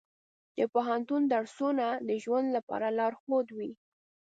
د 0.57 0.59
پوهنتون 0.73 1.21
درسونه 1.33 1.85
د 2.07 2.09
ژوند 2.23 2.47
لپاره 2.57 2.87
لارښود 2.97 3.47
وي. 3.57 3.71